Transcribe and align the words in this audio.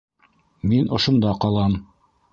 Мин 0.71 0.89
ошонда 0.99 1.37
ҡалам. 1.45 1.81